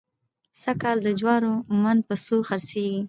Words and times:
سږکال 0.61 0.97
د 1.03 1.07
جوارو 1.19 1.53
من 1.81 1.97
په 2.07 2.15
څو 2.25 2.35
خرڅېږي؟ 2.47 2.99